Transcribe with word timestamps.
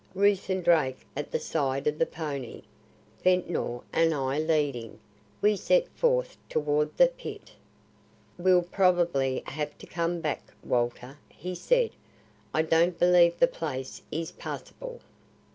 Ruth 0.15 0.49
and 0.49 0.63
Drake 0.63 1.05
at 1.15 1.29
the 1.29 1.37
side 1.37 1.85
of 1.85 1.99
the 1.99 2.07
pony, 2.07 2.63
Ventnor 3.23 3.81
and 3.93 4.15
I 4.15 4.39
leading, 4.39 4.99
we 5.43 5.55
set 5.55 5.87
forth 5.89 6.37
toward 6.49 6.97
the 6.97 7.05
Pit. 7.05 7.51
"We'll 8.39 8.63
probably 8.63 9.43
have 9.45 9.77
to 9.77 9.85
come 9.85 10.19
back, 10.19 10.41
Walter," 10.63 11.19
he 11.29 11.53
said. 11.53 11.91
"I 12.51 12.63
don't 12.63 12.97
believe 12.97 13.37
the 13.37 13.45
place 13.45 14.01
is 14.09 14.31
passable." 14.31 15.01